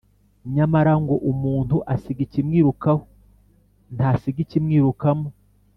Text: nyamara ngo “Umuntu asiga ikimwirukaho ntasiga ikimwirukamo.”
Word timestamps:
nyamara 0.55 0.93
ngo 1.01 1.15
“Umuntu 1.31 1.75
asiga 1.93 2.19
ikimwirukaho 2.27 3.01
ntasiga 3.95 4.39
ikimwirukamo.” 4.45 5.29